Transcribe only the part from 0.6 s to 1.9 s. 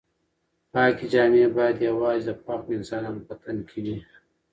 پاکې جامې باید